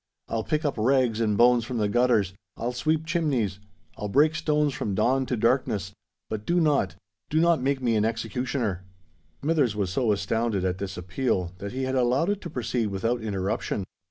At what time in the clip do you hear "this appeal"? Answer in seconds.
10.79-11.51